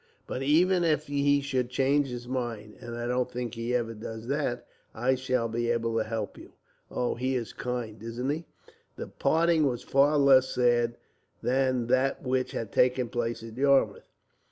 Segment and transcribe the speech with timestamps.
[0.25, 4.25] But even if he should change his mind, and I don't think he ever does
[4.29, 6.53] that, I shall be able to help you.
[6.89, 8.45] "Oh, he is kind, isn't he?"
[8.95, 10.97] The parting was far less sad
[11.43, 14.09] than that which had taken place at Yarmouth.